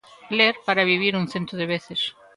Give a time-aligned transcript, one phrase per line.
[0.37, 2.01] Ler para vivir un cento de veces.